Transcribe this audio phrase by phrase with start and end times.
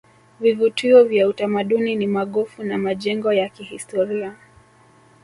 [0.39, 4.35] vivutio vya utamaduni ni magofu na majengo ya kihistoria